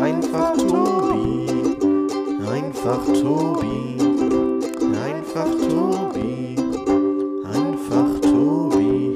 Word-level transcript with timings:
Einfach 0.00 0.56
Tobi. 0.56 1.46
Einfach 2.46 3.04
Tobi. 3.06 3.96
Einfach 4.94 5.50
Tobi. 5.68 6.56
Einfach 7.44 8.20
Tobi. 8.20 9.14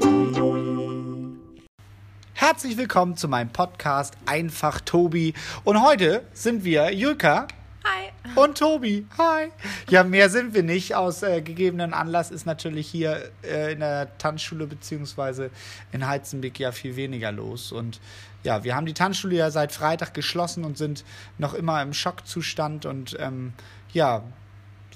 Herzlich 2.33 2.77
willkommen 2.77 3.15
zu 3.15 3.27
meinem 3.27 3.49
Podcast 3.49 4.15
Einfach 4.25 4.81
Tobi. 4.81 5.33
Und 5.63 5.83
heute 5.83 6.23
sind 6.33 6.63
wir 6.63 6.91
Julka 6.93 7.47
Hi. 7.83 8.10
Und 8.35 8.57
Tobi. 8.57 9.05
Hi. 9.17 9.51
Ja, 9.89 10.03
mehr 10.03 10.29
sind 10.29 10.53
wir 10.53 10.63
nicht. 10.63 10.95
Aus 10.95 11.23
äh, 11.23 11.41
gegebenen 11.41 11.93
Anlass 11.93 12.31
ist 12.31 12.45
natürlich 12.45 12.87
hier 12.87 13.31
äh, 13.43 13.73
in 13.73 13.79
der 13.79 14.17
Tanzschule 14.17 14.67
beziehungsweise 14.67 15.49
in 15.91 16.07
Heizenbeck 16.07 16.59
ja 16.59 16.71
viel 16.71 16.95
weniger 16.95 17.31
los. 17.31 17.71
Und 17.71 17.99
ja, 18.43 18.63
wir 18.63 18.75
haben 18.75 18.85
die 18.85 18.93
Tanzschule 18.93 19.35
ja 19.35 19.51
seit 19.51 19.71
Freitag 19.71 20.13
geschlossen 20.13 20.63
und 20.63 20.77
sind 20.77 21.03
noch 21.37 21.53
immer 21.53 21.81
im 21.81 21.93
Schockzustand 21.93 22.85
und 22.85 23.17
ähm, 23.19 23.53
ja, 23.93 24.23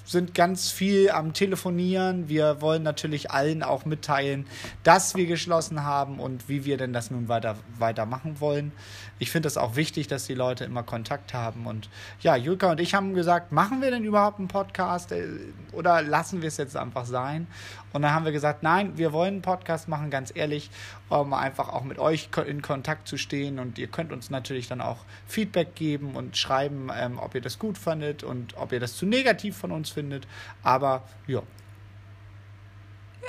sind 0.06 0.34
ganz 0.34 0.72
viel 0.72 1.10
am 1.10 1.34
Telefonieren. 1.34 2.30
Wir 2.30 2.62
wollen 2.62 2.84
natürlich 2.84 3.32
allen 3.32 3.64
auch 3.64 3.86
mitteilen, 3.86 4.46
dass 4.84 5.16
wir 5.16 5.26
geschlossen 5.26 5.84
haben 5.84 6.20
und 6.20 6.48
wie 6.48 6.64
wir 6.64 6.78
denn 6.78 6.94
das 6.94 7.12
nun 7.12 7.28
weiter 7.28 7.58
weitermachen 7.78 8.40
wollen. 8.40 8.72
Ich 9.18 9.32
finde 9.32 9.48
es 9.48 9.58
auch 9.58 9.76
wichtig, 9.76 10.08
dass 10.08 10.26
die 10.26 10.34
Leute 10.34 10.66
immer 10.66 10.84
Kontakt 10.84 11.34
haben. 11.34 11.66
Und 11.66 11.90
ja, 12.22 12.36
Julka 12.36 12.72
und 12.72 12.80
ich 12.80 12.94
haben 12.94 13.14
gesagt, 13.14 13.52
machen 13.52 13.82
wir 13.82 13.90
denn 13.90 14.04
überhaupt 14.04 14.40
einen 14.40 14.48
Podcast 14.48 15.12
äh, 15.12 15.26
oder 15.72 16.02
lassen 16.02 16.42
wir 16.42 16.48
es 16.48 16.58
jetzt 16.58 16.78
einfach 16.78 17.06
sein? 17.06 17.48
Und 17.96 18.02
dann 18.02 18.14
haben 18.14 18.26
wir 18.26 18.34
gesagt, 18.34 18.62
nein, 18.62 18.98
wir 18.98 19.14
wollen 19.14 19.36
einen 19.36 19.42
Podcast 19.42 19.88
machen, 19.88 20.10
ganz 20.10 20.34
ehrlich, 20.36 20.70
um 21.08 21.34
einfach 21.34 21.70
auch 21.70 21.86
mit 21.86 21.98
euch 21.98 22.28
in 22.46 22.62
Kontakt 22.62 23.08
zu 23.08 23.16
stehen. 23.16 23.58
Und 23.58 23.78
ihr 23.78 23.88
könnt 23.88 24.12
uns 24.12 24.30
natürlich 24.30 24.68
dann 24.68 24.82
auch 24.82 25.06
Feedback 25.28 25.76
geben 25.76 26.18
und 26.18 26.36
schreiben, 26.36 26.90
ähm, 26.94 27.18
ob 27.20 27.36
ihr 27.36 27.42
das 27.42 27.58
gut 27.58 27.78
fandet 27.78 28.22
und 28.22 28.58
ob 28.58 28.74
ihr 28.74 28.82
das 28.82 28.98
zu 28.98 29.06
negativ 29.06 29.56
von 29.56 29.72
uns 29.72 29.92
findet. 29.92 30.28
Aber 30.62 31.04
ja, 31.26 31.42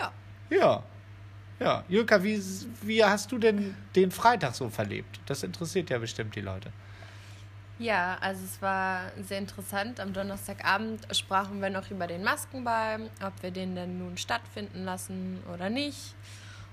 Ja. 0.01 0.13
ja. 0.51 0.83
Ja, 1.61 1.85
Julka, 1.89 2.25
wie, 2.25 2.43
wie 2.83 3.05
hast 3.05 3.31
du 3.31 3.39
denn 3.39 3.77
den 3.95 4.11
Freitag 4.11 4.57
so 4.57 4.69
verlebt? 4.69 5.21
Das 5.27 5.45
interessiert 5.45 5.91
ja 5.91 5.99
bestimmt 5.99 6.35
die 6.35 6.41
Leute. 6.41 6.73
Ja, 7.79 8.17
also 8.21 8.43
es 8.45 8.63
war 8.63 9.13
sehr 9.23 9.39
interessant. 9.39 10.01
Am 10.01 10.15
Donnerstagabend 10.15 11.07
sprachen 11.15 11.61
wir 11.61 11.69
noch 11.69 11.91
über 11.91 12.07
den 12.07 12.25
Maskenball, 12.25 13.11
ob 13.23 13.43
wir 13.43 13.51
den 13.51 13.75
denn 13.75 13.99
nun 13.99 14.17
stattfinden 14.17 14.85
lassen 14.85 15.43
oder 15.53 15.69
nicht. 15.69 16.15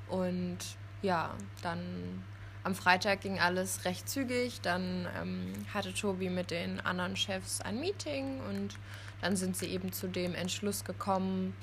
Und 0.08 0.60
ja, 1.02 1.32
dann 1.62 2.24
am 2.64 2.74
Freitag 2.74 3.20
ging 3.20 3.38
alles 3.38 3.84
recht 3.84 4.08
zügig. 4.08 4.62
Dann 4.62 5.06
ähm, 5.22 5.54
hatte 5.74 5.94
Tobi 5.94 6.30
mit 6.30 6.52
den 6.52 6.80
anderen 6.80 7.18
Chefs 7.18 7.60
ein 7.60 7.82
Meeting 7.82 8.40
und 8.50 8.70
dann 9.22 9.36
sind 9.36 9.58
sie 9.58 9.68
eben 9.68 9.92
zu 9.92 10.08
dem 10.08 10.34
Entschluss 10.34 10.86
gekommen, 10.86 11.54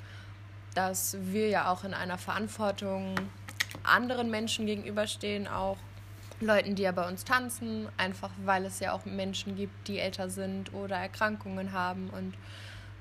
dass 0.75 1.17
wir 1.19 1.49
ja 1.49 1.71
auch 1.71 1.83
in 1.83 1.95
einer 1.95 2.19
Verantwortung 2.19 3.15
anderen 3.83 4.29
Menschen 4.29 4.67
gegenüberstehen, 4.67 5.47
auch 5.47 5.77
Leuten, 6.41 6.75
die 6.75 6.83
ja 6.83 6.91
bei 6.91 7.07
uns 7.07 7.23
tanzen, 7.23 7.87
einfach 7.97 8.31
weil 8.45 8.65
es 8.65 8.79
ja 8.79 8.93
auch 8.93 9.05
Menschen 9.05 9.55
gibt, 9.55 9.87
die 9.87 9.99
älter 9.99 10.29
sind 10.29 10.73
oder 10.73 10.97
Erkrankungen 10.97 11.71
haben 11.71 12.09
und 12.09 12.33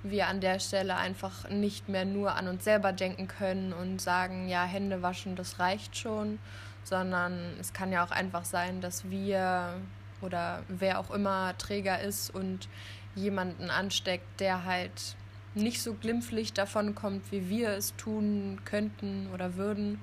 wir 0.03 0.29
an 0.29 0.41
der 0.41 0.59
Stelle 0.61 0.97
einfach 0.97 1.49
nicht 1.51 1.89
mehr 1.89 2.05
nur 2.05 2.35
an 2.35 2.49
uns 2.49 2.65
selber 2.65 2.93
denken 2.93 3.29
können 3.29 3.73
und 3.73 4.01
sagen, 4.01 4.49
ja, 4.49 4.65
Hände 4.65 5.03
waschen, 5.03 5.37
das 5.37 5.59
reicht 5.59 5.97
schon, 5.97 6.39
sondern 6.85 7.55
es 7.61 7.73
kann 7.73 7.93
ja 7.93 8.05
auch 8.05 8.11
einfach 8.11 8.45
sein, 8.45 8.81
dass 8.81 9.11
wir 9.11 9.75
oder 10.23 10.63
wer 10.69 10.99
auch 10.99 11.11
immer 11.11 11.57
Träger 11.59 12.01
ist 12.01 12.35
und 12.35 12.69
jemanden 13.15 13.71
ansteckt, 13.71 14.41
der 14.41 14.65
halt 14.65 15.17
nicht 15.55 15.83
so 15.83 15.95
glimpflich 15.95 16.53
davon 16.53 16.95
kommt, 16.95 17.33
wie 17.33 17.49
wir 17.49 17.71
es 17.71 17.95
tun 17.97 18.61
könnten 18.65 19.29
oder 19.35 19.57
würden. 19.57 20.01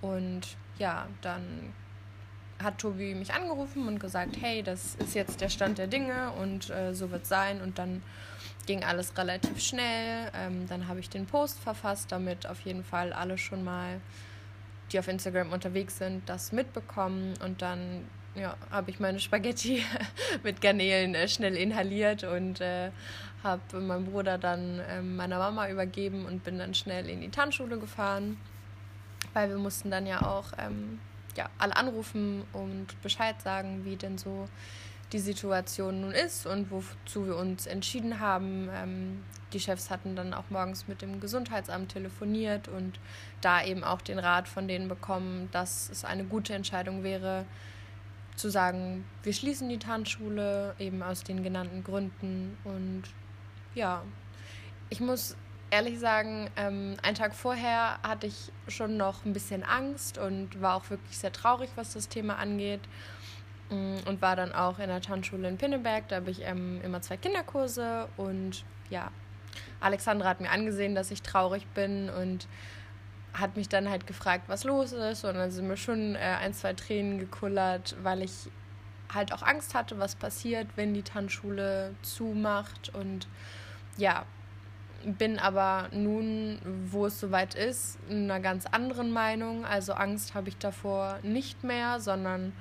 Und 0.00 0.56
ja, 0.78 1.08
dann 1.22 1.74
hat 2.62 2.78
Tobi 2.78 3.14
mich 3.14 3.32
angerufen 3.32 3.86
und 3.86 3.98
gesagt, 3.98 4.36
hey, 4.40 4.62
das 4.62 4.94
ist 4.96 5.14
jetzt 5.14 5.40
der 5.40 5.48
Stand 5.48 5.78
der 5.78 5.86
Dinge 5.86 6.32
und 6.40 6.70
äh, 6.70 6.94
so 6.94 7.10
wird 7.10 7.26
sein. 7.26 7.60
Und 7.60 7.78
dann 7.78 8.02
ging 8.66 8.84
alles 8.84 9.16
relativ 9.16 9.60
schnell. 9.60 10.30
Ähm, 10.34 10.66
dann 10.68 10.88
habe 10.88 11.00
ich 11.00 11.08
den 11.08 11.26
Post 11.26 11.58
verfasst, 11.58 12.12
damit 12.12 12.46
auf 12.46 12.60
jeden 12.60 12.84
Fall 12.84 13.12
alle 13.12 13.38
schon 13.38 13.64
mal, 13.64 14.00
die 14.92 14.98
auf 14.98 15.08
Instagram 15.08 15.52
unterwegs 15.52 15.98
sind, 15.98 16.28
das 16.28 16.52
mitbekommen. 16.52 17.34
Und 17.44 17.62
dann 17.62 18.06
ja, 18.34 18.56
habe 18.70 18.90
ich 18.90 19.00
meine 19.00 19.18
Spaghetti 19.20 19.84
mit 20.42 20.60
Garnelen 20.60 21.14
äh, 21.14 21.28
schnell 21.28 21.56
inhaliert 21.56 22.24
und 22.24 22.60
äh, 22.60 22.90
habe 23.42 23.80
meinem 23.80 24.06
Bruder 24.06 24.38
dann 24.38 24.80
äh, 24.80 25.02
meiner 25.02 25.38
Mama 25.38 25.68
übergeben 25.68 26.26
und 26.26 26.44
bin 26.44 26.58
dann 26.58 26.74
schnell 26.74 27.08
in 27.08 27.20
die 27.20 27.30
Tanzschule 27.30 27.78
gefahren, 27.78 28.38
weil 29.32 29.48
wir 29.48 29.58
mussten 29.58 29.90
dann 29.90 30.06
ja 30.06 30.22
auch 30.22 30.52
ähm, 30.58 30.98
ja, 31.36 31.48
alle 31.58 31.76
anrufen 31.76 32.44
und 32.52 33.00
Bescheid 33.02 33.40
sagen, 33.42 33.84
wie 33.84 33.96
denn 33.96 34.18
so 34.18 34.48
die 35.12 35.18
Situation 35.18 36.00
nun 36.00 36.12
ist 36.12 36.46
und 36.46 36.70
wozu 36.70 37.26
wir 37.26 37.36
uns 37.36 37.66
entschieden 37.66 38.18
haben. 38.20 38.68
Ähm, 38.72 39.24
die 39.52 39.60
Chefs 39.60 39.90
hatten 39.90 40.16
dann 40.16 40.34
auch 40.34 40.50
morgens 40.50 40.88
mit 40.88 41.02
dem 41.02 41.20
Gesundheitsamt 41.20 41.92
telefoniert 41.92 42.68
und 42.68 42.98
da 43.40 43.64
eben 43.64 43.84
auch 43.84 44.02
den 44.02 44.18
Rat 44.18 44.48
von 44.48 44.66
denen 44.66 44.88
bekommen, 44.88 45.48
dass 45.52 45.88
es 45.90 46.04
eine 46.04 46.24
gute 46.24 46.54
Entscheidung 46.54 47.04
wäre, 47.04 47.44
zu 48.34 48.50
sagen, 48.50 49.04
wir 49.22 49.32
schließen 49.32 49.68
die 49.68 49.78
Tanzschule 49.78 50.74
eben 50.78 51.02
aus 51.02 51.22
den 51.22 51.42
genannten 51.42 51.84
Gründen. 51.84 52.58
Und 52.64 53.04
ja, 53.74 54.02
ich 54.90 55.00
muss 55.00 55.36
ehrlich 55.76 55.98
sagen, 55.98 56.48
ähm, 56.56 56.96
einen 57.02 57.14
Tag 57.14 57.34
vorher 57.34 57.98
hatte 58.02 58.26
ich 58.26 58.50
schon 58.66 58.96
noch 58.96 59.26
ein 59.26 59.34
bisschen 59.34 59.62
Angst 59.62 60.16
und 60.16 60.62
war 60.62 60.74
auch 60.74 60.88
wirklich 60.88 61.18
sehr 61.18 61.32
traurig, 61.32 61.68
was 61.76 61.92
das 61.92 62.08
Thema 62.08 62.36
angeht. 62.36 62.80
Mm, 63.68 63.96
Und 64.06 64.22
war 64.22 64.36
dann 64.36 64.52
auch 64.52 64.78
in 64.78 64.88
der 64.88 65.02
Tanzschule 65.02 65.46
in 65.48 65.58
Pinneberg. 65.58 66.08
Da 66.08 66.16
habe 66.16 66.30
ich 66.30 66.40
ähm, 66.42 66.80
immer 66.82 67.02
zwei 67.02 67.18
Kinderkurse. 67.18 68.08
Und 68.16 68.64
ja, 68.88 69.10
Alexandra 69.80 70.30
hat 70.30 70.40
mir 70.40 70.50
angesehen, 70.50 70.94
dass 70.94 71.10
ich 71.10 71.20
traurig 71.20 71.66
bin 71.74 72.08
und 72.08 72.48
hat 73.34 73.56
mich 73.56 73.68
dann 73.68 73.90
halt 73.90 74.06
gefragt, 74.06 74.44
was 74.46 74.64
los 74.64 74.92
ist. 74.92 75.24
Und 75.24 75.34
dann 75.34 75.50
sind 75.50 75.68
mir 75.68 75.76
schon 75.76 76.14
äh, 76.14 76.18
ein, 76.40 76.54
zwei 76.54 76.72
Tränen 76.72 77.18
gekullert, 77.18 77.96
weil 78.02 78.22
ich 78.22 78.48
halt 79.12 79.30
auch 79.34 79.42
Angst 79.42 79.74
hatte, 79.74 79.98
was 79.98 80.14
passiert, 80.14 80.68
wenn 80.76 80.94
die 80.94 81.02
Tanzschule 81.02 81.94
zumacht. 82.00 82.94
Und 82.94 83.28
ja, 83.98 84.24
bin 85.06 85.38
aber 85.38 85.88
nun, 85.92 86.58
wo 86.90 87.06
es 87.06 87.20
soweit 87.20 87.54
ist, 87.54 87.98
in 88.08 88.24
einer 88.24 88.40
ganz 88.40 88.66
anderen 88.66 89.12
Meinung. 89.12 89.64
Also 89.64 89.92
Angst 89.92 90.34
habe 90.34 90.48
ich 90.48 90.58
davor 90.58 91.18
nicht 91.22 91.62
mehr, 91.62 92.00
sondern 92.00 92.52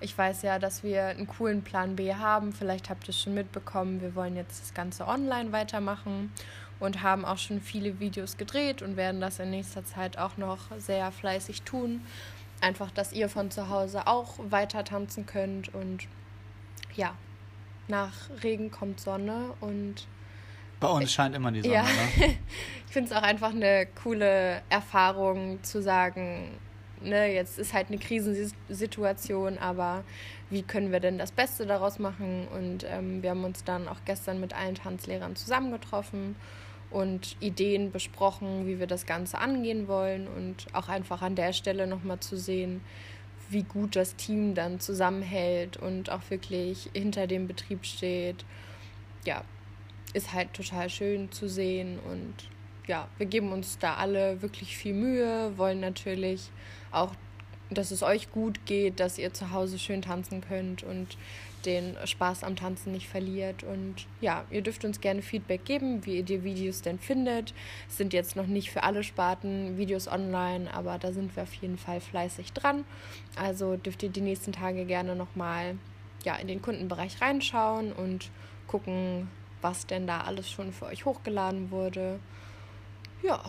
ich 0.00 0.16
weiß 0.16 0.42
ja, 0.42 0.60
dass 0.60 0.84
wir 0.84 1.06
einen 1.06 1.26
coolen 1.26 1.62
Plan 1.62 1.96
B 1.96 2.14
haben. 2.14 2.52
Vielleicht 2.52 2.88
habt 2.88 3.04
ihr 3.04 3.10
es 3.10 3.20
schon 3.20 3.34
mitbekommen. 3.34 4.00
Wir 4.00 4.14
wollen 4.14 4.36
jetzt 4.36 4.62
das 4.62 4.74
Ganze 4.74 5.08
online 5.08 5.50
weitermachen 5.50 6.32
und 6.78 7.02
haben 7.02 7.24
auch 7.24 7.38
schon 7.38 7.60
viele 7.60 7.98
Videos 7.98 8.36
gedreht 8.36 8.80
und 8.80 8.96
werden 8.96 9.20
das 9.20 9.40
in 9.40 9.50
nächster 9.50 9.84
Zeit 9.84 10.18
auch 10.18 10.36
noch 10.36 10.58
sehr 10.78 11.10
fleißig 11.10 11.62
tun. 11.62 12.02
Einfach, 12.60 12.92
dass 12.92 13.12
ihr 13.12 13.28
von 13.28 13.50
zu 13.50 13.68
Hause 13.68 14.06
auch 14.06 14.34
weiter 14.50 14.84
tanzen 14.84 15.26
könnt 15.26 15.74
und 15.74 16.06
ja, 16.94 17.14
nach 17.88 18.12
Regen 18.42 18.70
kommt 18.70 19.00
Sonne 19.00 19.54
und 19.60 20.06
Bei 20.80 20.88
uns 20.88 21.12
scheint 21.12 21.34
immer 21.34 21.50
die 21.50 21.62
Sonne, 21.62 21.74
ja, 21.74 21.82
ne? 21.82 21.90
ich 22.86 22.92
finde 22.92 23.10
es 23.10 23.16
auch 23.16 23.22
einfach 23.22 23.50
eine 23.50 23.86
coole 24.02 24.62
Erfahrung 24.68 25.62
zu 25.62 25.82
sagen, 25.82 26.58
ne, 27.02 27.32
jetzt 27.32 27.58
ist 27.58 27.74
halt 27.74 27.88
eine 27.88 27.98
Krisensituation, 27.98 29.58
aber 29.58 30.04
wie 30.50 30.62
können 30.62 30.92
wir 30.92 31.00
denn 31.00 31.18
das 31.18 31.32
Beste 31.32 31.66
daraus 31.66 31.98
machen? 31.98 32.46
Und 32.48 32.84
ähm, 32.88 33.22
wir 33.22 33.30
haben 33.30 33.44
uns 33.44 33.64
dann 33.64 33.88
auch 33.88 33.98
gestern 34.04 34.40
mit 34.40 34.54
allen 34.54 34.74
Tanzlehrern 34.74 35.36
zusammengetroffen 35.36 36.36
und 36.90 37.36
Ideen 37.40 37.92
besprochen, 37.92 38.66
wie 38.66 38.78
wir 38.78 38.86
das 38.86 39.04
Ganze 39.04 39.38
angehen 39.38 39.88
wollen 39.88 40.26
und 40.26 40.66
auch 40.72 40.88
einfach 40.88 41.22
an 41.22 41.34
der 41.34 41.52
Stelle 41.52 41.86
nochmal 41.86 42.20
zu 42.20 42.36
sehen, 42.36 42.80
wie 43.50 43.62
gut 43.62 43.96
das 43.96 44.16
Team 44.16 44.54
dann 44.54 44.80
zusammenhält 44.80 45.76
und 45.76 46.10
auch 46.10 46.22
wirklich 46.28 46.90
hinter 46.94 47.26
dem 47.26 47.46
Betrieb 47.46 47.84
steht. 47.84 48.44
Ja, 49.24 49.42
ist 50.14 50.32
halt 50.32 50.54
total 50.54 50.88
schön 50.90 51.30
zu 51.32 51.48
sehen 51.48 51.98
und 52.10 52.34
ja, 52.86 53.06
wir 53.18 53.26
geben 53.26 53.52
uns 53.52 53.78
da 53.78 53.94
alle 53.94 54.40
wirklich 54.40 54.76
viel 54.76 54.94
Mühe, 54.94 55.56
wollen 55.58 55.80
natürlich 55.80 56.50
auch, 56.90 57.12
dass 57.70 57.90
es 57.90 58.02
euch 58.02 58.32
gut 58.32 58.64
geht, 58.64 58.98
dass 58.98 59.18
ihr 59.18 59.34
zu 59.34 59.50
Hause 59.50 59.78
schön 59.78 60.00
tanzen 60.00 60.40
könnt 60.40 60.82
und 60.82 61.18
den 61.66 61.96
Spaß 62.04 62.44
am 62.44 62.56
Tanzen 62.56 62.92
nicht 62.92 63.08
verliert. 63.08 63.62
Und 63.62 64.06
ja, 64.22 64.44
ihr 64.50 64.62
dürft 64.62 64.86
uns 64.86 65.00
gerne 65.00 65.20
Feedback 65.20 65.66
geben, 65.66 66.06
wie 66.06 66.16
ihr 66.16 66.22
die 66.22 66.44
Videos 66.44 66.80
denn 66.80 66.98
findet. 66.98 67.52
Es 67.88 67.98
sind 67.98 68.14
jetzt 68.14 68.36
noch 68.36 68.46
nicht 68.46 68.70
für 68.70 68.84
alle 68.84 69.04
Sparten 69.04 69.76
Videos 69.76 70.08
online, 70.08 70.72
aber 70.72 70.98
da 70.98 71.12
sind 71.12 71.36
wir 71.36 71.42
auf 71.42 71.54
jeden 71.54 71.76
Fall 71.76 72.00
fleißig 72.00 72.54
dran. 72.54 72.84
Also 73.36 73.76
dürft 73.76 74.02
ihr 74.02 74.08
die 74.08 74.22
nächsten 74.22 74.52
Tage 74.52 74.86
gerne 74.86 75.14
nochmal 75.14 75.76
ja, 76.24 76.36
in 76.36 76.48
den 76.48 76.62
Kundenbereich 76.62 77.20
reinschauen 77.20 77.92
und 77.92 78.30
gucken, 78.66 79.28
was 79.60 79.86
denn 79.86 80.06
da 80.06 80.22
alles 80.22 80.50
schon 80.50 80.72
für 80.72 80.86
euch 80.86 81.04
hochgeladen 81.04 81.70
wurde. 81.70 82.20
Ja, 83.22 83.40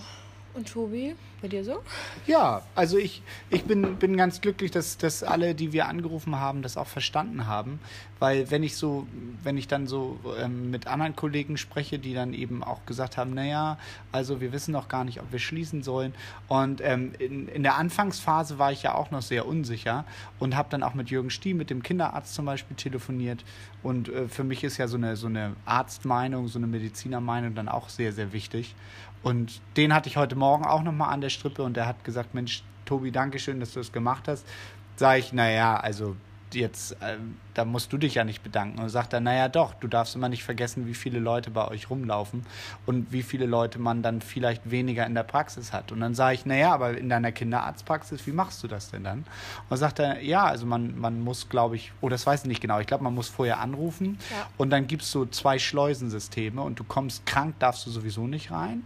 und 0.53 0.67
Tobi, 0.67 1.15
bei 1.41 1.47
dir 1.47 1.63
so? 1.63 1.81
Ja, 2.27 2.63
also 2.75 2.97
ich, 2.97 3.21
ich 3.49 3.63
bin, 3.63 3.95
bin 3.95 4.17
ganz 4.17 4.41
glücklich, 4.41 4.71
dass, 4.71 4.97
dass 4.97 5.23
alle, 5.23 5.55
die 5.55 5.71
wir 5.73 5.87
angerufen 5.87 6.35
haben, 6.35 6.61
das 6.61 6.77
auch 6.77 6.87
verstanden 6.87 7.47
haben. 7.47 7.79
Weil 8.19 8.51
wenn 8.51 8.63
ich 8.63 8.75
so, 8.75 9.07
wenn 9.43 9.57
ich 9.57 9.69
dann 9.69 9.87
so 9.87 10.19
ähm, 10.37 10.71
mit 10.71 10.87
anderen 10.87 11.15
Kollegen 11.15 11.55
spreche, 11.55 11.99
die 11.99 12.13
dann 12.13 12.33
eben 12.33 12.63
auch 12.63 12.85
gesagt 12.85 13.15
haben, 13.15 13.33
naja, 13.33 13.77
also 14.11 14.41
wir 14.41 14.51
wissen 14.51 14.73
noch 14.73 14.89
gar 14.89 15.05
nicht, 15.05 15.21
ob 15.21 15.31
wir 15.31 15.39
schließen 15.39 15.83
sollen. 15.83 16.13
Und 16.49 16.81
ähm, 16.83 17.13
in, 17.17 17.47
in 17.47 17.63
der 17.63 17.77
Anfangsphase 17.77 18.59
war 18.59 18.73
ich 18.73 18.83
ja 18.83 18.93
auch 18.95 19.11
noch 19.11 19.21
sehr 19.21 19.47
unsicher 19.47 20.03
und 20.39 20.57
habe 20.57 20.67
dann 20.69 20.83
auch 20.83 20.93
mit 20.93 21.09
Jürgen 21.09 21.29
Stie, 21.29 21.53
mit 21.53 21.69
dem 21.69 21.81
Kinderarzt 21.81 22.33
zum 22.33 22.45
Beispiel, 22.45 22.75
telefoniert. 22.75 23.45
Und 23.83 24.09
äh, 24.09 24.27
für 24.27 24.43
mich 24.43 24.65
ist 24.65 24.77
ja 24.77 24.89
so 24.89 24.97
eine, 24.97 25.15
so 25.15 25.27
eine 25.27 25.55
Arztmeinung, 25.65 26.49
so 26.49 26.59
eine 26.59 26.67
Medizinermeinung 26.67 27.55
dann 27.55 27.69
auch 27.69 27.87
sehr, 27.87 28.11
sehr 28.11 28.33
wichtig. 28.33 28.75
Und 29.21 29.61
den 29.77 29.93
hatte 29.93 30.09
ich 30.09 30.17
heute 30.17 30.35
Morgen 30.35 30.65
auch 30.65 30.81
nochmal 30.81 31.13
an 31.13 31.21
der 31.21 31.29
Strippe 31.29 31.63
und 31.63 31.75
der 31.75 31.85
hat 31.85 32.03
gesagt, 32.03 32.33
Mensch, 32.33 32.63
Tobi, 32.85 33.11
danke 33.11 33.39
schön, 33.39 33.59
dass 33.59 33.73
du 33.73 33.79
das 33.79 33.91
gemacht 33.91 34.27
hast. 34.27 34.47
Sag 34.95 35.19
ich, 35.19 35.33
naja, 35.33 35.77
also 35.77 36.15
jetzt, 36.53 36.93
äh, 37.01 37.17
da 37.53 37.65
musst 37.65 37.91
du 37.93 37.97
dich 37.97 38.15
ja 38.15 38.23
nicht 38.23 38.43
bedanken. 38.43 38.79
Und 38.79 38.89
sagt 38.89 39.13
er, 39.13 39.19
naja 39.19 39.49
doch, 39.49 39.73
du 39.73 39.87
darfst 39.87 40.15
immer 40.15 40.29
nicht 40.29 40.43
vergessen, 40.43 40.87
wie 40.87 40.93
viele 40.93 41.19
Leute 41.19 41.51
bei 41.51 41.67
euch 41.67 41.89
rumlaufen 41.89 42.45
und 42.85 43.11
wie 43.11 43.23
viele 43.23 43.45
Leute 43.45 43.79
man 43.79 44.01
dann 44.01 44.21
vielleicht 44.21 44.71
weniger 44.71 45.05
in 45.05 45.15
der 45.15 45.23
Praxis 45.23 45.73
hat. 45.73 45.91
Und 45.91 45.99
dann 45.99 46.15
sage 46.15 46.35
ich, 46.35 46.45
naja, 46.45 46.73
aber 46.73 46.97
in 46.97 47.09
deiner 47.09 47.31
Kinderarztpraxis, 47.31 48.25
wie 48.27 48.31
machst 48.31 48.63
du 48.63 48.67
das 48.67 48.91
denn 48.91 49.03
dann? 49.03 49.25
Und 49.69 49.77
sagt 49.77 49.99
er, 49.99 50.21
ja, 50.21 50.43
also 50.43 50.65
man, 50.65 50.99
man 50.99 51.21
muss, 51.21 51.49
glaube 51.49 51.75
ich, 51.75 51.91
oh, 52.01 52.09
das 52.09 52.25
weiß 52.25 52.41
ich 52.41 52.47
nicht 52.47 52.61
genau, 52.61 52.79
ich 52.79 52.87
glaube, 52.87 53.03
man 53.03 53.13
muss 53.13 53.29
vorher 53.29 53.59
anrufen 53.59 54.17
ja. 54.31 54.47
und 54.57 54.69
dann 54.69 54.87
gibt 54.87 55.03
es 55.03 55.11
so 55.11 55.25
zwei 55.25 55.59
Schleusensysteme 55.59 56.61
und 56.61 56.79
du 56.79 56.83
kommst 56.83 57.25
krank, 57.25 57.55
darfst 57.59 57.85
du 57.85 57.91
sowieso 57.91 58.27
nicht 58.27 58.51
rein. 58.51 58.83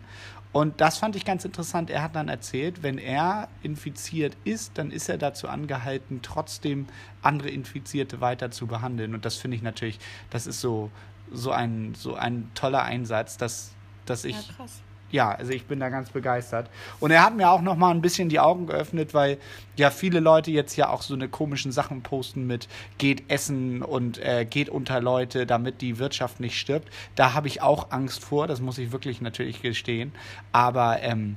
Und 0.53 0.79
das 0.79 0.99
fand 0.99 1.15
ich 1.15 1.25
ganz 1.25 1.43
interessant. 1.43 1.89
Er 1.89 2.03
hat 2.03 2.15
dann 2.15 2.29
erzählt, 2.29 2.83
wenn 2.83 2.99
er 2.99 3.49
infiziert 3.63 4.37
ist, 4.43 4.77
dann 4.77 4.91
ist 4.91 5.09
er 5.09 5.17
dazu 5.17 5.49
angehalten, 5.49 6.19
trotzdem 6.21 6.85
andere 7.23 7.49
Infizierte 7.49 8.21
weiter 8.21 8.51
zu 8.51 8.67
behandeln. 8.67 9.15
Und 9.15 9.25
das 9.25 9.35
finde 9.35 9.57
ich 9.57 9.63
natürlich, 9.63 9.99
das 10.29 10.45
ist 10.45 10.61
so, 10.61 10.91
so, 11.31 11.51
ein, 11.51 11.95
so 11.95 12.13
ein 12.13 12.51
toller 12.53 12.83
Einsatz, 12.83 13.35
dass, 13.37 13.71
dass 14.05 14.23
ich. 14.23 14.35
Ja, 14.35 14.53
krass 14.55 14.83
ja, 15.13 15.31
also 15.31 15.51
ich 15.51 15.65
bin 15.65 15.79
da 15.79 15.89
ganz 15.89 16.09
begeistert. 16.09 16.69
Und 16.99 17.11
er 17.11 17.23
hat 17.23 17.35
mir 17.35 17.51
auch 17.51 17.61
noch 17.61 17.77
mal 17.77 17.91
ein 17.91 18.01
bisschen 18.01 18.29
die 18.29 18.39
Augen 18.39 18.65
geöffnet, 18.65 19.13
weil 19.13 19.37
ja 19.75 19.91
viele 19.91 20.19
Leute 20.19 20.49
jetzt 20.49 20.75
ja 20.75 20.89
auch 20.89 21.03
so 21.03 21.13
eine 21.13 21.29
komischen 21.29 21.71
Sachen 21.71 22.01
posten 22.01 22.47
mit 22.47 22.67
geht 22.97 23.29
essen 23.29 23.83
und 23.83 24.17
äh, 24.17 24.43
geht 24.43 24.69
unter 24.69 24.99
Leute, 25.01 25.45
damit 25.45 25.81
die 25.81 25.99
Wirtschaft 25.99 26.39
nicht 26.39 26.59
stirbt. 26.59 26.89
Da 27.15 27.33
habe 27.33 27.47
ich 27.47 27.61
auch 27.61 27.91
Angst 27.91 28.23
vor, 28.23 28.47
das 28.47 28.59
muss 28.59 28.79
ich 28.79 28.91
wirklich 28.91 29.21
natürlich 29.21 29.61
gestehen. 29.61 30.13
Aber 30.51 30.99
ähm, 31.03 31.35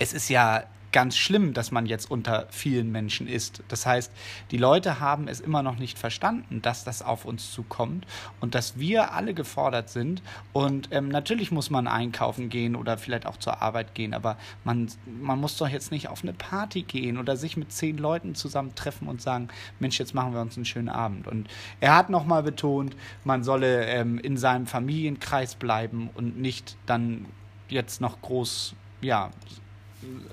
es 0.00 0.14
ist 0.14 0.30
ja 0.30 0.64
ganz 0.92 1.16
schlimm, 1.16 1.54
dass 1.54 1.70
man 1.70 1.86
jetzt 1.86 2.10
unter 2.10 2.46
vielen 2.50 2.92
Menschen 2.92 3.26
ist. 3.26 3.62
Das 3.68 3.86
heißt, 3.86 4.12
die 4.50 4.58
Leute 4.58 5.00
haben 5.00 5.26
es 5.26 5.40
immer 5.40 5.62
noch 5.62 5.76
nicht 5.76 5.98
verstanden, 5.98 6.60
dass 6.62 6.84
das 6.84 7.02
auf 7.02 7.24
uns 7.24 7.50
zukommt 7.50 8.06
und 8.40 8.54
dass 8.54 8.78
wir 8.78 9.12
alle 9.12 9.34
gefordert 9.34 9.88
sind. 9.88 10.22
Und 10.52 10.88
ähm, 10.92 11.08
natürlich 11.08 11.50
muss 11.50 11.70
man 11.70 11.88
einkaufen 11.88 12.50
gehen 12.50 12.76
oder 12.76 12.98
vielleicht 12.98 13.26
auch 13.26 13.38
zur 13.38 13.62
Arbeit 13.62 13.94
gehen, 13.94 14.14
aber 14.14 14.36
man, 14.64 14.88
man 15.20 15.40
muss 15.40 15.56
doch 15.56 15.68
jetzt 15.68 15.90
nicht 15.90 16.08
auf 16.08 16.22
eine 16.22 16.34
Party 16.34 16.82
gehen 16.82 17.18
oder 17.18 17.36
sich 17.36 17.56
mit 17.56 17.72
zehn 17.72 17.96
Leuten 17.96 18.34
zusammentreffen 18.34 19.08
und 19.08 19.22
sagen, 19.22 19.48
Mensch, 19.80 19.98
jetzt 19.98 20.14
machen 20.14 20.34
wir 20.34 20.40
uns 20.40 20.56
einen 20.56 20.66
schönen 20.66 20.90
Abend. 20.90 21.26
Und 21.26 21.48
er 21.80 21.96
hat 21.96 22.10
nochmal 22.10 22.42
betont, 22.42 22.96
man 23.24 23.42
solle 23.42 23.86
ähm, 23.86 24.18
in 24.18 24.36
seinem 24.36 24.66
Familienkreis 24.66 25.54
bleiben 25.54 26.10
und 26.14 26.38
nicht 26.38 26.76
dann 26.86 27.26
jetzt 27.68 28.00
noch 28.00 28.20
groß 28.20 28.74
ja, 29.00 29.30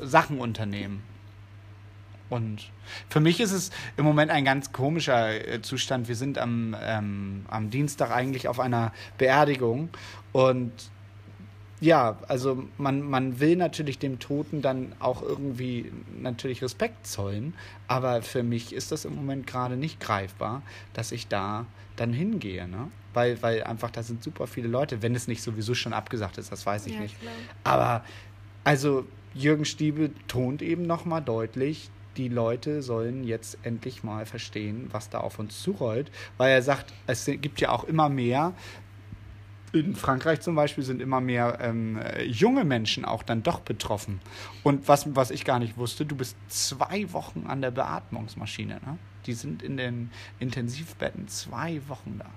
Sachen 0.01 0.39
unternehmen. 0.39 1.04
Und 2.30 2.69
für 3.10 3.19
mich 3.19 3.39
ist 3.39 3.51
es 3.51 3.71
im 3.98 4.06
Moment 4.06 4.31
ein 4.31 4.45
ganz 4.45 4.71
komischer 4.71 5.48
äh, 5.48 5.62
Zustand. 5.62 6.07
Wir 6.07 6.16
sind 6.16 6.38
am, 6.38 6.75
ähm, 6.81 7.45
am 7.50 7.69
Dienstag 7.71 8.12
eigentlich 8.12 8.48
auf 8.48 8.60
einer 8.60 8.94
Beerdigung 9.18 9.89
und 10.31 10.71
ja, 11.81 12.18
also 12.27 12.66
man, 12.77 13.01
man 13.01 13.39
will 13.39 13.56
natürlich 13.56 14.00
dem 14.00 14.19
Toten 14.19 14.62
dann 14.62 14.94
auch 15.00 15.21
irgendwie 15.21 15.92
natürlich 16.19 16.62
Respekt 16.62 17.07
zollen, 17.07 17.54
aber 17.88 18.22
für 18.22 18.44
mich 18.44 18.74
ist 18.74 18.92
das 18.92 19.06
im 19.06 19.15
Moment 19.15 19.48
gerade 19.48 19.77
nicht 19.77 20.00
greifbar, 20.00 20.62
dass 20.94 21.13
ich 21.13 21.27
da 21.27 21.65
dann 21.95 22.12
hingehe, 22.12 22.68
ne? 22.68 22.89
Weil, 23.13 23.42
weil 23.42 23.63
einfach 23.63 23.89
da 23.89 24.04
sind 24.04 24.24
super 24.24 24.45
viele 24.45 24.68
Leute, 24.68 25.01
wenn 25.01 25.15
es 25.15 25.27
nicht 25.27 25.42
sowieso 25.42 25.74
schon 25.74 25.94
abgesagt 25.94 26.38
ist, 26.38 26.51
das 26.51 26.65
weiß 26.65 26.86
ich 26.86 26.94
ja, 26.94 27.00
nicht. 27.00 27.19
Klar. 27.19 27.33
Aber 27.63 28.04
also 28.64 29.06
Jürgen 29.34 29.66
Stiebel 29.66 30.12
tont 30.28 30.62
eben 30.62 30.84
nochmal 30.84 31.22
deutlich, 31.22 31.90
die 32.18 32.28
Leute 32.28 32.82
sollen 32.82 33.24
jetzt 33.24 33.58
endlich 33.64 34.04
mal 34.04 34.26
verstehen, 34.26 34.90
was 34.92 35.10
da 35.10 35.20
auf 35.20 35.40
uns 35.40 35.62
zurollt, 35.62 36.12
weil 36.38 36.52
er 36.52 36.62
sagt, 36.62 36.94
es 37.08 37.26
gibt 37.26 37.62
ja 37.62 37.70
auch 37.70 37.86
immer 37.86 38.10
mehr. 38.10 38.54
In 39.72 39.96
Frankreich 39.96 40.42
zum 40.42 40.56
Beispiel 40.56 40.84
sind 40.84 41.02
immer 41.02 41.22
mehr 41.22 41.60
ähm, 41.62 42.00
junge 42.26 42.66
Menschen 42.66 43.06
auch 43.06 43.22
dann 43.22 43.44
doch 43.44 43.60
betroffen. 43.60 44.20
Und 44.64 44.88
was, 44.88 45.16
was 45.16 45.30
ich 45.30 45.46
gar 45.46 45.60
nicht 45.60 45.78
wusste, 45.78 46.06
du 46.06 46.16
bist 46.16 46.36
zwei 46.50 47.14
Wochen 47.14 47.46
an 47.48 47.62
der 47.62 47.72
Beatmungsmaschine. 47.72 48.82
Ne? 48.86 48.98
Die 49.28 49.34
sind 49.34 49.62
in 49.62 49.78
den 49.78 50.12
Intensivbetten 50.40 51.28
zwei 51.28 51.82
Wochen 51.88 52.18
da. 52.18 52.32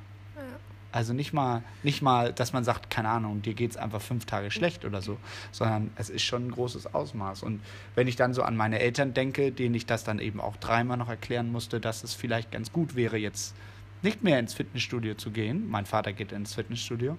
Also 0.92 1.14
nicht 1.14 1.32
mal, 1.32 1.62
nicht 1.82 2.02
mal, 2.02 2.32
dass 2.32 2.52
man 2.52 2.64
sagt, 2.64 2.90
keine 2.90 3.08
Ahnung, 3.08 3.40
dir 3.40 3.54
geht 3.54 3.72
es 3.72 3.76
einfach 3.78 4.02
fünf 4.02 4.26
Tage 4.26 4.50
schlecht 4.50 4.84
oder 4.84 5.00
so, 5.00 5.16
sondern 5.50 5.90
es 5.96 6.10
ist 6.10 6.22
schon 6.22 6.46
ein 6.46 6.50
großes 6.50 6.94
Ausmaß. 6.94 7.42
Und 7.42 7.60
wenn 7.94 8.06
ich 8.08 8.16
dann 8.16 8.34
so 8.34 8.42
an 8.42 8.56
meine 8.56 8.78
Eltern 8.78 9.14
denke, 9.14 9.52
denen 9.52 9.74
ich 9.74 9.86
das 9.86 10.04
dann 10.04 10.18
eben 10.18 10.40
auch 10.40 10.56
dreimal 10.56 10.98
noch 10.98 11.08
erklären 11.08 11.50
musste, 11.50 11.80
dass 11.80 12.04
es 12.04 12.12
vielleicht 12.12 12.52
ganz 12.52 12.72
gut 12.72 12.94
wäre, 12.94 13.16
jetzt 13.16 13.54
nicht 14.02 14.22
mehr 14.22 14.38
ins 14.38 14.52
Fitnessstudio 14.52 15.14
zu 15.14 15.30
gehen. 15.30 15.70
Mein 15.70 15.86
Vater 15.86 16.12
geht 16.12 16.32
ins 16.32 16.54
Fitnessstudio. 16.54 17.16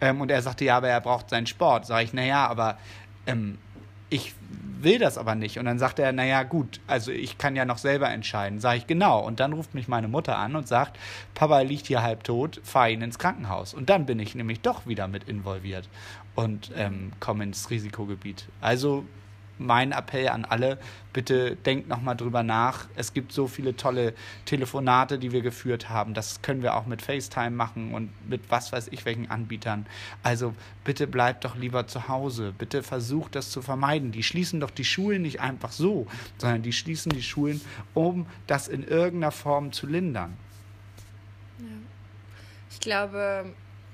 Ähm, 0.00 0.20
und 0.20 0.30
er 0.30 0.42
sagte, 0.42 0.64
ja, 0.64 0.76
aber 0.76 0.88
er 0.88 1.00
braucht 1.00 1.30
seinen 1.30 1.46
Sport. 1.46 1.86
Sag 1.86 2.04
ich, 2.04 2.12
naja, 2.12 2.46
aber 2.46 2.78
ähm, 3.26 3.58
ich 4.10 4.34
will 4.82 4.98
das 4.98 5.18
aber 5.18 5.34
nicht. 5.34 5.58
Und 5.58 5.64
dann 5.64 5.78
sagt 5.78 5.98
er, 5.98 6.12
naja, 6.12 6.42
gut, 6.42 6.80
also 6.86 7.10
ich 7.10 7.38
kann 7.38 7.56
ja 7.56 7.64
noch 7.64 7.78
selber 7.78 8.10
entscheiden. 8.10 8.60
Sag 8.60 8.76
ich, 8.76 8.86
genau. 8.86 9.24
Und 9.24 9.40
dann 9.40 9.52
ruft 9.52 9.74
mich 9.74 9.88
meine 9.88 10.08
Mutter 10.08 10.38
an 10.38 10.56
und 10.56 10.68
sagt, 10.68 10.98
Papa 11.34 11.60
liegt 11.60 11.86
hier 11.86 12.02
halb 12.02 12.24
tot, 12.24 12.60
fahr 12.64 12.88
ihn 12.88 13.02
ins 13.02 13.18
Krankenhaus. 13.18 13.74
Und 13.74 13.90
dann 13.90 14.06
bin 14.06 14.18
ich 14.18 14.34
nämlich 14.34 14.60
doch 14.60 14.86
wieder 14.86 15.08
mit 15.08 15.28
involviert 15.28 15.88
und 16.34 16.70
ähm, 16.76 17.12
komme 17.20 17.44
ins 17.44 17.70
Risikogebiet. 17.70 18.46
Also 18.60 19.04
mein 19.58 19.92
Appell 19.92 20.28
an 20.28 20.44
alle, 20.44 20.78
bitte 21.12 21.56
denkt 21.56 21.88
nochmal 21.88 22.16
drüber 22.16 22.42
nach. 22.42 22.86
Es 22.94 23.12
gibt 23.12 23.32
so 23.32 23.46
viele 23.46 23.76
tolle 23.76 24.14
Telefonate, 24.44 25.18
die 25.18 25.32
wir 25.32 25.42
geführt 25.42 25.88
haben. 25.88 26.14
Das 26.14 26.42
können 26.42 26.62
wir 26.62 26.76
auch 26.76 26.86
mit 26.86 27.02
FaceTime 27.02 27.50
machen 27.50 27.94
und 27.94 28.10
mit 28.28 28.42
was 28.50 28.72
weiß 28.72 28.88
ich 28.92 29.04
welchen 29.04 29.30
Anbietern. 29.30 29.86
Also 30.22 30.54
bitte 30.84 31.06
bleibt 31.06 31.44
doch 31.44 31.56
lieber 31.56 31.86
zu 31.86 32.08
Hause. 32.08 32.54
Bitte 32.56 32.82
versucht 32.82 33.34
das 33.34 33.50
zu 33.50 33.62
vermeiden. 33.62 34.12
Die 34.12 34.22
schließen 34.22 34.60
doch 34.60 34.70
die 34.70 34.84
Schulen 34.84 35.22
nicht 35.22 35.40
einfach 35.40 35.72
so, 35.72 36.06
sondern 36.38 36.62
die 36.62 36.72
schließen 36.72 37.10
die 37.12 37.22
Schulen, 37.22 37.60
um 37.94 38.26
das 38.46 38.68
in 38.68 38.86
irgendeiner 38.86 39.32
Form 39.32 39.72
zu 39.72 39.86
lindern. 39.86 40.36
Ja. 41.58 41.64
Ich 42.70 42.80
glaube, 42.80 43.46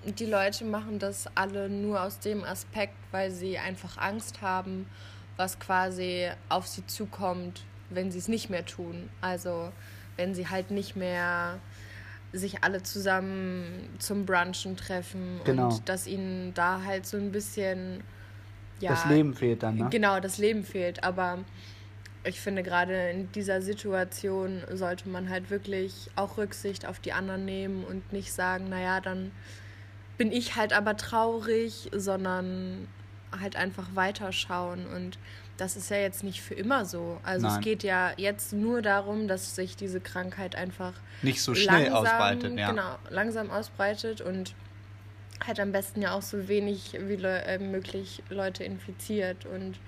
die 0.05 0.27
Leute 0.27 0.65
machen 0.65 0.99
das 0.99 1.27
alle 1.35 1.71
nur 1.71 2.03
aus 2.03 2.19
dem 2.19 2.45
Aspekt, 2.45 2.95
weil 3.11 3.31
sie 3.31 3.59
einfach 3.59 3.97
Angst 3.97 4.43
haben 4.43 4.87
was 5.37 5.59
quasi 5.59 6.29
auf 6.49 6.67
sie 6.67 6.87
zukommt, 6.87 7.65
wenn 7.91 8.11
sie 8.11 8.19
es 8.19 8.29
nicht 8.29 8.51
mehr 8.51 8.65
tun. 8.65 9.09
Also 9.21 9.71
wenn 10.17 10.35
sie 10.35 10.49
halt 10.49 10.71
nicht 10.71 10.97
mehr 10.97 11.59
sich 12.33 12.65
alle 12.65 12.83
zusammen 12.83 13.89
zum 13.99 14.27
Brunchen 14.27 14.77
treffen 14.77 15.41
genau. 15.45 15.69
und 15.69 15.89
dass 15.89 16.07
ihnen 16.07 16.53
da 16.55 16.83
halt 16.85 17.07
so 17.07 17.17
ein 17.17 17.31
bisschen 17.31 18.03
ja, 18.81 18.91
das 18.91 19.07
Leben 19.07 19.35
fehlt 19.35 19.63
dann, 19.63 19.77
ne? 19.77 19.89
Genau, 19.91 20.19
das 20.19 20.39
Leben 20.39 20.65
fehlt, 20.65 21.05
aber 21.05 21.39
ich 22.25 22.41
finde 22.41 22.63
gerade 22.63 23.11
in 23.11 23.31
dieser 23.33 23.63
Situation 23.63 24.63
sollte 24.73 25.09
man 25.09 25.29
halt 25.29 25.51
wirklich 25.51 26.11
auch 26.17 26.39
Rücksicht 26.39 26.87
auf 26.87 26.99
die 26.99 27.13
anderen 27.13 27.45
nehmen 27.45 27.85
und 27.85 28.13
nicht 28.13 28.33
sagen, 28.33 28.69
naja, 28.69 29.01
dann 29.01 29.31
bin 30.19 30.33
ich 30.33 30.57
halt 30.57 30.73
aber 30.73 30.97
traurig, 30.97 31.91
sondern 31.95 32.89
halt 33.41 33.57
einfach 33.57 33.89
weiterschauen. 33.95 34.87
Und 34.87 35.19
das 35.57 35.77
ist 35.77 35.91
ja 35.91 35.99
jetzt 35.99 36.25
nicht 36.25 36.41
für 36.43 36.55
immer 36.55 36.85
so. 36.85 37.19
Also 37.23 37.47
Nein. 37.47 37.57
es 37.59 37.65
geht 37.65 37.83
ja 37.83 38.13
jetzt 38.17 38.53
nur 38.53 38.83
darum, 38.83 39.29
dass 39.29 39.55
sich 39.55 39.77
diese 39.77 40.01
Krankheit 40.01 40.57
einfach 40.57 40.95
nicht 41.23 41.43
so 41.43 41.55
schnell 41.55 41.85
langsam, 41.85 41.97
ausbreitet, 41.97 42.59
ja. 42.59 42.71
Genau, 42.71 42.99
langsam 43.11 43.51
ausbreitet 43.51 44.21
und 44.21 44.55
halt 45.47 45.61
am 45.61 45.73
besten 45.73 46.01
ja 46.03 46.13
auch 46.13 46.23
so 46.23 46.49
wenig 46.49 46.97
wie 46.99 47.17
le 47.17 47.43
äh, 47.43 47.59
möglich 47.59 48.23
Leute 48.31 48.65
infiziert 48.65 49.45
und 49.47 49.79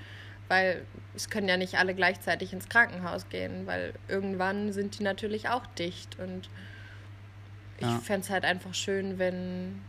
weil 0.49 0.85
es 1.15 1.29
können 1.31 1.49
ja 1.49 1.57
nicht 1.57 1.79
alle 1.79 1.95
gleichzeitig 1.95 2.53
ins 2.53 2.69
Krankenhaus 2.69 3.29
gehen, 3.31 3.67
weil 3.67 3.95
irgendwann 4.07 4.73
sind 4.73 4.99
die 4.99 5.03
natürlich 5.03 5.49
auch 5.49 5.67
dicht 5.79 6.19
und 6.19 6.49
ich 7.79 7.87
Ja. 7.87 7.99
fände 7.99 8.23
es 8.23 8.31
halt 8.31 8.45
einfach 8.45 8.75
schön, 8.75 9.19
wenn 9.19 9.81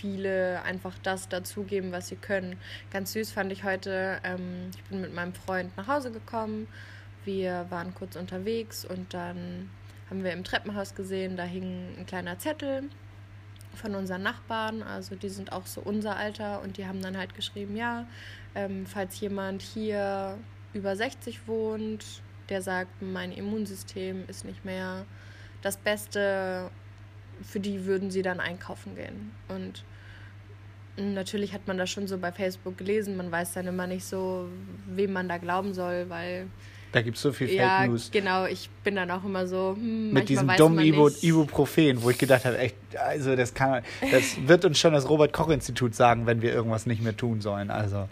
viele 0.00 0.62
einfach 0.62 0.94
das 1.02 1.28
dazugeben, 1.28 1.92
was 1.92 2.08
sie 2.08 2.16
können. 2.16 2.56
Ganz 2.90 3.12
süß 3.12 3.32
fand 3.32 3.52
ich 3.52 3.64
heute, 3.64 4.18
ähm, 4.24 4.70
ich 4.74 4.82
bin 4.84 5.00
mit 5.00 5.14
meinem 5.14 5.34
Freund 5.34 5.76
nach 5.76 5.88
Hause 5.88 6.10
gekommen. 6.10 6.68
Wir 7.24 7.66
waren 7.68 7.94
kurz 7.94 8.16
unterwegs 8.16 8.84
und 8.84 9.12
dann 9.12 9.70
haben 10.08 10.24
wir 10.24 10.32
im 10.32 10.42
Treppenhaus 10.42 10.94
gesehen, 10.94 11.36
da 11.36 11.44
hing 11.44 11.94
ein 11.98 12.06
kleiner 12.06 12.38
Zettel 12.38 12.84
von 13.74 13.94
unseren 13.94 14.22
Nachbarn, 14.22 14.82
also 14.82 15.14
die 15.14 15.28
sind 15.28 15.52
auch 15.52 15.66
so 15.66 15.80
unser 15.80 16.16
Alter 16.16 16.62
und 16.62 16.76
die 16.76 16.86
haben 16.86 17.00
dann 17.00 17.16
halt 17.16 17.34
geschrieben, 17.34 17.76
ja, 17.76 18.06
ähm, 18.54 18.86
falls 18.86 19.20
jemand 19.20 19.62
hier 19.62 20.38
über 20.72 20.96
60 20.96 21.46
wohnt, 21.46 22.22
der 22.48 22.62
sagt, 22.62 23.00
mein 23.00 23.30
Immunsystem 23.30 24.24
ist 24.28 24.44
nicht 24.44 24.64
mehr 24.64 25.04
das 25.62 25.76
Beste, 25.76 26.70
für 27.42 27.60
die 27.60 27.84
würden 27.86 28.10
sie 28.10 28.22
dann 28.22 28.40
einkaufen 28.40 28.96
gehen. 28.96 29.30
Und 29.48 29.84
natürlich 31.00 31.52
hat 31.52 31.66
man 31.66 31.78
das 31.78 31.90
schon 31.90 32.06
so 32.06 32.18
bei 32.18 32.32
Facebook 32.32 32.78
gelesen, 32.78 33.16
man 33.16 33.30
weiß 33.30 33.54
dann 33.54 33.66
immer 33.66 33.86
nicht 33.86 34.04
so, 34.04 34.48
wem 34.86 35.12
man 35.12 35.28
da 35.28 35.38
glauben 35.38 35.74
soll, 35.74 36.06
weil 36.08 36.46
Da 36.92 37.02
gibt 37.02 37.16
es 37.16 37.22
so 37.22 37.32
viel 37.32 37.48
Fake 37.48 37.58
ja, 37.58 37.86
News. 37.86 38.10
genau, 38.10 38.46
ich 38.46 38.68
bin 38.84 38.96
dann 38.96 39.10
auch 39.10 39.24
immer 39.24 39.46
so, 39.46 39.74
hm, 39.76 40.12
Mit 40.12 40.28
diesem 40.28 40.48
dummen 40.56 40.84
Ibu. 40.84 41.08
Ibuprofen, 41.20 42.02
wo 42.02 42.10
ich 42.10 42.18
gedacht 42.18 42.44
habe, 42.44 42.58
echt, 42.58 42.76
also 42.96 43.36
das 43.36 43.54
kann, 43.54 43.82
das 44.10 44.36
wird 44.46 44.64
uns 44.64 44.78
schon 44.78 44.92
das 44.92 45.08
Robert-Koch-Institut 45.08 45.94
sagen, 45.94 46.26
wenn 46.26 46.42
wir 46.42 46.52
irgendwas 46.52 46.86
nicht 46.86 47.02
mehr 47.02 47.16
tun 47.16 47.40
sollen. 47.40 47.70
Also, 47.70 48.08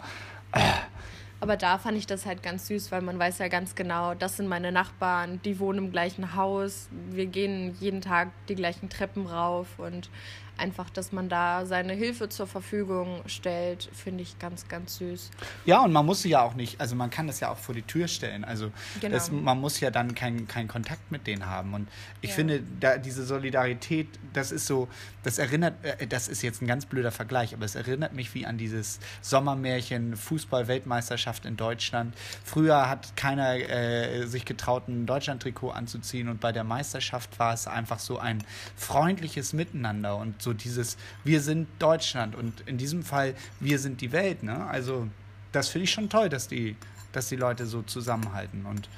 Aber 1.41 1.55
da 1.55 1.77
fand 1.77 1.97
ich 1.97 2.05
das 2.05 2.25
halt 2.25 2.43
ganz 2.43 2.67
süß, 2.67 2.91
weil 2.91 3.01
man 3.01 3.17
weiß 3.17 3.37
ja 3.39 3.47
ganz 3.47 3.75
genau, 3.75 4.13
das 4.13 4.37
sind 4.37 4.47
meine 4.47 4.71
Nachbarn, 4.71 5.39
die 5.45 5.59
wohnen 5.59 5.85
im 5.85 5.91
gleichen 5.91 6.35
Haus, 6.35 6.89
wir 7.11 7.27
gehen 7.27 7.75
jeden 7.79 8.01
Tag 8.01 8.29
die 8.49 8.55
gleichen 8.55 8.89
Treppen 8.89 9.25
rauf 9.25 9.67
und 9.77 10.09
einfach, 10.59 10.89
dass 10.89 11.11
man 11.11 11.29
da 11.29 11.65
seine 11.65 11.93
Hilfe 11.93 12.29
zur 12.29 12.45
Verfügung 12.47 13.21
stellt, 13.25 13.89
finde 13.93 14.21
ich 14.23 14.37
ganz, 14.39 14.67
ganz 14.67 14.97
süß. 14.97 15.31
ja, 15.65 15.81
und 15.83 15.91
man 15.91 16.05
muss 16.05 16.21
sie 16.21 16.29
ja 16.29 16.41
auch 16.41 16.53
nicht, 16.53 16.79
also 16.79 16.95
man 16.95 17.09
kann 17.09 17.27
das 17.27 17.39
ja 17.39 17.49
auch 17.49 17.57
vor 17.57 17.73
die 17.73 17.81
Tür 17.81 18.07
stellen. 18.07 18.43
Also 18.43 18.71
Genau. 19.01 19.15
es, 19.15 19.31
man 19.31 19.59
muss 19.59 19.79
ja 19.79 19.89
dann 19.91 20.13
keinen 20.15 20.47
keinen 20.47 20.67
Kontakt 20.67 21.11
mit 21.11 21.25
denen 21.27 21.45
haben. 21.45 21.73
Und 21.73 21.87
ich 22.21 22.29
Ja. 22.31 22.35
finde, 22.35 22.63
da, 22.79 22.97
diese 22.97 23.25
Solidarität, 23.25 24.07
das 24.33 24.51
ist 24.51 24.67
so, 24.67 24.87
das 25.23 25.37
erinnert, 25.39 25.73
äh, 25.83 26.05
das 26.07 26.27
ist 26.27 26.41
jetzt 26.41 26.61
ein 26.61 26.67
ganz 26.67 26.85
blöder 26.85 27.11
Vergleich, 27.11 27.53
aber 27.53 27.65
es 27.65 27.75
erinnert 27.75 28.13
mich 28.13 28.33
wie 28.35 28.45
an 28.45 28.57
dieses 28.57 28.99
Sommermärchen 29.21 30.15
Fußball-Weltmeisterschaft 30.17 31.45
in 31.45 31.55
Deutschland. 31.57 32.13
Früher 32.43 32.89
hat 32.89 33.15
keiner 33.15 33.55
äh, 33.55 34.25
sich 34.27 34.45
getraut, 34.45 34.87
ein 34.87 35.05
Deutschland-Trikot 35.05 35.71
anzuziehen 35.71 36.27
und 36.29 36.39
bei 36.41 36.51
der 36.51 36.63
Meisterschaft 36.63 37.39
war 37.39 37.53
es 37.53 37.67
einfach 37.67 37.99
so 37.99 38.17
ein 38.19 38.43
freundliches 38.75 39.53
Miteinander 39.53 40.17
und 40.17 40.41
so 40.41 40.48
dieses, 40.53 40.97
wir 41.23 41.41
sind 41.41 41.67
Deutschland 41.79 42.35
und 42.35 42.61
in 42.61 42.77
diesem 42.77 43.03
Fall, 43.03 43.35
wir 43.59 43.79
sind 43.79 44.01
die 44.01 44.11
Welt. 44.11 44.43
Ne? 44.43 44.65
Also 44.67 45.07
das 45.51 45.69
finde 45.69 45.83
ich 45.85 45.91
schon 45.91 46.09
toll, 46.09 46.29
dass 46.29 46.47
die, 46.47 46.75
dass 47.11 47.29
die 47.29 47.35
Leute 47.35 47.65
so 47.65 47.81
zusammenhalten 47.81 48.65
und 48.65 48.89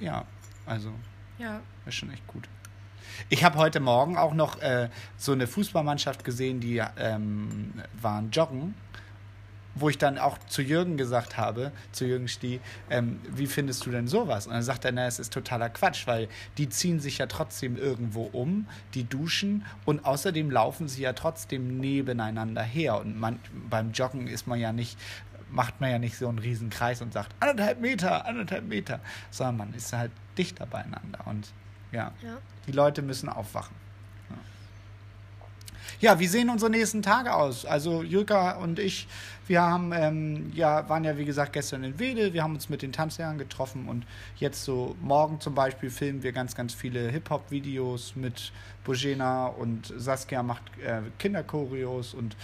ja, 0.00 0.24
also 0.66 0.90
Ja. 1.38 1.60
ist 1.86 1.94
schon 1.96 2.12
echt 2.12 2.26
gut. 2.26 2.48
Ich 3.28 3.44
habe 3.44 3.58
heute 3.58 3.78
Morgen 3.80 4.16
auch 4.16 4.34
noch 4.34 4.60
äh, 4.60 4.88
so 5.16 5.32
eine 5.32 5.46
Fußballmannschaft 5.46 6.24
gesehen, 6.24 6.60
die 6.60 6.82
ähm, 6.98 7.72
waren 8.00 8.30
joggen, 8.30 8.74
wo 9.74 9.88
ich 9.88 9.98
dann 9.98 10.18
auch 10.18 10.38
zu 10.48 10.62
Jürgen 10.62 10.96
gesagt 10.96 11.36
habe, 11.36 11.72
zu 11.92 12.04
Jürgen 12.04 12.28
Stie, 12.28 12.60
ähm, 12.90 13.20
wie 13.28 13.46
findest 13.46 13.84
du 13.86 13.90
denn 13.90 14.06
sowas? 14.08 14.46
Und 14.46 14.52
dann 14.52 14.62
sagt 14.62 14.84
er, 14.84 14.92
na, 14.92 15.06
es 15.06 15.18
ist 15.18 15.32
totaler 15.32 15.68
Quatsch, 15.70 16.06
weil 16.06 16.28
die 16.58 16.68
ziehen 16.68 17.00
sich 17.00 17.18
ja 17.18 17.26
trotzdem 17.26 17.76
irgendwo 17.76 18.22
um, 18.24 18.66
die 18.94 19.04
duschen 19.04 19.64
und 19.84 20.04
außerdem 20.04 20.50
laufen 20.50 20.88
sie 20.88 21.02
ja 21.02 21.12
trotzdem 21.12 21.78
nebeneinander 21.78 22.62
her. 22.62 22.98
Und 23.00 23.18
man, 23.18 23.40
beim 23.68 23.92
Joggen 23.92 24.26
ist 24.28 24.46
man 24.46 24.60
ja 24.60 24.72
nicht, 24.72 24.98
macht 25.50 25.80
man 25.80 25.90
ja 25.90 25.98
nicht 25.98 26.16
so 26.16 26.28
einen 26.28 26.38
riesen 26.38 26.70
Kreis 26.70 27.02
und 27.02 27.12
sagt, 27.12 27.30
anderthalb 27.40 27.80
Meter, 27.80 28.26
anderthalb 28.26 28.66
Meter, 28.68 29.00
sondern 29.30 29.56
man 29.56 29.74
ist 29.74 29.92
halt 29.92 30.10
dichter 30.38 30.66
beieinander. 30.66 31.26
Und 31.26 31.52
ja, 31.92 32.12
Ja. 32.22 32.38
die 32.66 32.72
Leute 32.72 33.02
müssen 33.02 33.28
aufwachen. 33.28 33.74
Ja. 36.00 36.18
wie 36.18 36.26
sehen 36.26 36.50
unsere 36.50 36.70
nächsten 36.70 37.02
Tage 37.02 37.34
aus? 37.34 37.64
Also 37.64 38.02
Jürka 38.02 38.52
und 38.58 38.78
ich, 38.78 39.06
wir 39.46 39.62
haben 39.62 39.92
ähm, 39.92 40.52
ja 40.54 40.88
waren 40.88 41.04
ja 41.04 41.16
wie 41.16 41.24
gesagt 41.24 41.52
gestern 41.52 41.84
in 41.84 41.98
Wedel, 41.98 42.32
wir 42.32 42.42
haben 42.42 42.54
uns 42.54 42.68
mit 42.68 42.82
den 42.82 42.92
Tanzlehrern 42.92 43.38
getroffen 43.38 43.88
und 43.88 44.04
jetzt 44.36 44.64
so 44.64 44.96
morgen 45.00 45.40
zum 45.40 45.54
Beispiel 45.54 45.90
filmen 45.90 46.22
wir 46.22 46.32
ganz 46.32 46.54
ganz 46.54 46.74
viele 46.74 47.10
Hip 47.10 47.30
Hop 47.30 47.50
Videos 47.50 48.14
mit 48.16 48.52
Bojena 48.84 49.46
und 49.46 49.92
Saskia 49.96 50.42
macht 50.42 50.62
äh, 50.84 51.00
Kinderchoreos 51.18 52.14
und 52.14 52.36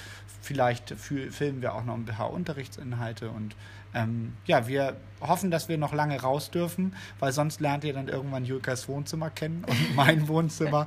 vielleicht 0.43 0.91
filmen 0.91 1.63
wir 1.63 1.75
auch 1.75 1.85
noch 1.85 1.95
ein 1.95 2.07
paar 2.07 2.33
Unterrichtsinhalte 2.33 3.31
und 3.31 3.55
ähm, 3.95 4.35
ja, 4.47 4.67
wir 4.67 4.97
hoffen, 5.21 5.51
dass 5.51 5.69
wir 5.69 5.79
noch 5.79 5.93
lange 5.93 6.21
raus 6.21 6.51
dürfen, 6.51 6.95
weil 7.19 7.33
sonst 7.33 7.61
lernt 7.61 7.85
ihr 7.85 7.93
dann 7.93 8.09
irgendwann 8.09 8.45
Julkas 8.45 8.89
Wohnzimmer 8.89 9.31
kennen 9.31 9.65
und 9.67 9.95
mein 9.97 10.29
Wohnzimmer. 10.29 10.87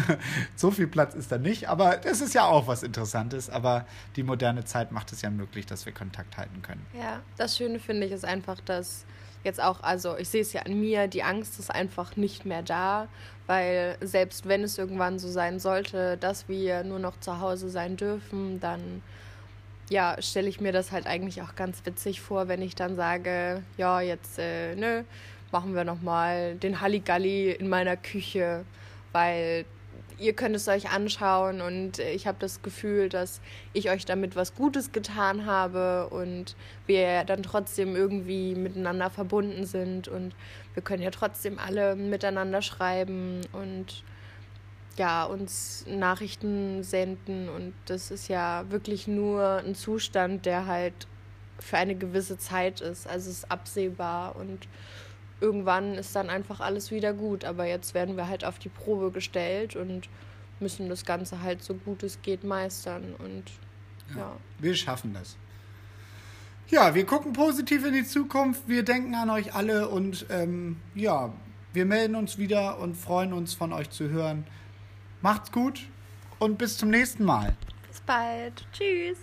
so 0.56 0.70
viel 0.70 0.86
Platz 0.86 1.14
ist 1.14 1.30
da 1.30 1.38
nicht, 1.38 1.68
aber 1.68 1.96
das 1.96 2.20
ist 2.20 2.34
ja 2.34 2.46
auch 2.46 2.66
was 2.66 2.82
Interessantes. 2.82 3.50
Aber 3.50 3.86
die 4.16 4.22
moderne 4.22 4.64
Zeit 4.64 4.92
macht 4.92 5.12
es 5.12 5.22
ja 5.22 5.30
möglich, 5.30 5.66
dass 5.66 5.86
wir 5.86 5.92
Kontakt 5.92 6.36
halten 6.36 6.62
können. 6.62 6.84
Ja, 6.94 7.20
das 7.36 7.56
Schöne 7.56 7.78
finde 7.78 8.06
ich 8.06 8.12
ist 8.12 8.24
einfach, 8.24 8.60
dass 8.60 9.04
jetzt 9.44 9.62
auch, 9.62 9.82
also 9.82 10.16
ich 10.16 10.28
sehe 10.28 10.42
es 10.42 10.52
ja 10.52 10.62
an 10.62 10.78
mir, 10.80 11.08
die 11.08 11.22
Angst 11.22 11.58
ist 11.58 11.70
einfach 11.70 12.16
nicht 12.16 12.44
mehr 12.44 12.62
da, 12.62 13.08
weil 13.46 13.96
selbst 14.00 14.48
wenn 14.48 14.64
es 14.64 14.76
irgendwann 14.76 15.18
so 15.18 15.28
sein 15.28 15.60
sollte, 15.60 16.16
dass 16.16 16.48
wir 16.48 16.82
nur 16.82 16.98
noch 16.98 17.20
zu 17.20 17.40
Hause 17.40 17.70
sein 17.70 17.96
dürfen, 17.96 18.60
dann 18.60 19.02
ja, 19.88 20.16
stelle 20.20 20.48
ich 20.48 20.60
mir 20.60 20.72
das 20.72 20.92
halt 20.92 21.06
eigentlich 21.06 21.42
auch 21.42 21.54
ganz 21.54 21.84
witzig 21.84 22.20
vor, 22.20 22.48
wenn 22.48 22.62
ich 22.62 22.74
dann 22.74 22.96
sage, 22.96 23.62
ja, 23.76 24.00
jetzt, 24.00 24.38
äh, 24.38 24.74
nö, 24.74 25.02
machen 25.52 25.74
wir 25.74 25.84
nochmal 25.84 26.56
den 26.56 26.80
Halligalli 26.80 27.52
in 27.52 27.68
meiner 27.68 27.96
Küche, 27.96 28.64
weil 29.12 29.64
ihr 30.18 30.32
könnt 30.32 30.56
es 30.56 30.66
euch 30.66 30.90
anschauen 30.90 31.60
und 31.60 31.98
ich 31.98 32.26
habe 32.26 32.38
das 32.40 32.62
Gefühl, 32.62 33.08
dass 33.08 33.40
ich 33.74 33.90
euch 33.90 34.04
damit 34.04 34.34
was 34.34 34.54
Gutes 34.54 34.92
getan 34.92 35.46
habe 35.46 36.08
und 36.08 36.56
wir 36.86 37.24
dann 37.24 37.42
trotzdem 37.42 37.94
irgendwie 37.94 38.54
miteinander 38.54 39.10
verbunden 39.10 39.66
sind 39.66 40.08
und 40.08 40.34
wir 40.74 40.82
können 40.82 41.02
ja 41.02 41.10
trotzdem 41.10 41.58
alle 41.58 41.96
miteinander 41.96 42.62
schreiben 42.62 43.42
und 43.52 44.04
ja, 44.96 45.24
uns 45.24 45.84
Nachrichten 45.88 46.82
senden 46.82 47.48
und 47.48 47.74
das 47.86 48.10
ist 48.10 48.28
ja 48.28 48.64
wirklich 48.70 49.06
nur 49.06 49.62
ein 49.64 49.74
Zustand, 49.74 50.46
der 50.46 50.66
halt 50.66 51.06
für 51.58 51.78
eine 51.78 51.94
gewisse 51.94 52.38
Zeit 52.38 52.80
ist. 52.80 53.06
Also 53.06 53.30
es 53.30 53.38
ist 53.38 53.50
absehbar 53.50 54.36
und 54.36 54.68
irgendwann 55.40 55.94
ist 55.94 56.14
dann 56.16 56.30
einfach 56.30 56.60
alles 56.60 56.90
wieder 56.90 57.12
gut. 57.12 57.44
Aber 57.44 57.66
jetzt 57.66 57.94
werden 57.94 58.16
wir 58.16 58.28
halt 58.28 58.44
auf 58.44 58.58
die 58.58 58.68
Probe 58.68 59.10
gestellt 59.10 59.76
und 59.76 60.08
müssen 60.60 60.88
das 60.88 61.04
Ganze 61.04 61.42
halt 61.42 61.62
so 61.62 61.74
gut 61.74 62.02
es 62.02 62.22
geht 62.22 62.44
meistern 62.44 63.14
und 63.18 63.44
ja. 64.16 64.36
Wir 64.58 64.74
schaffen 64.74 65.12
das. 65.12 65.36
Ja, 66.68 66.94
wir 66.94 67.04
gucken 67.06 67.32
positiv 67.32 67.84
in 67.84 67.92
die 67.92 68.04
Zukunft. 68.04 68.68
Wir 68.68 68.84
denken 68.84 69.14
an 69.14 69.30
euch 69.30 69.54
alle 69.54 69.88
und 69.88 70.26
ähm, 70.30 70.76
ja, 70.94 71.32
wir 71.72 71.84
melden 71.84 72.16
uns 72.16 72.38
wieder 72.38 72.78
und 72.78 72.96
freuen 72.96 73.32
uns 73.32 73.54
von 73.54 73.72
euch 73.72 73.90
zu 73.90 74.08
hören. 74.08 74.46
Macht's 75.22 75.50
gut 75.50 75.80
und 76.38 76.58
bis 76.58 76.78
zum 76.78 76.90
nächsten 76.90 77.24
Mal. 77.24 77.56
Bis 77.88 78.00
bald. 78.00 78.66
Tschüss. 78.72 79.18